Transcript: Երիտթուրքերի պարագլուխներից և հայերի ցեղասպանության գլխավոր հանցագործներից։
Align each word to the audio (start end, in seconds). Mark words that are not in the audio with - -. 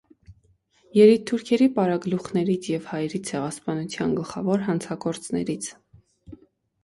Երիտթուրքերի 0.99 1.65
պարագլուխներից 1.75 2.69
և 2.71 2.87
հայերի 2.93 3.21
ցեղասպանության 3.29 4.15
գլխավոր 4.21 4.63
հանցագործներից։ 4.69 5.69